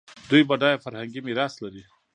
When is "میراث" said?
1.27-1.53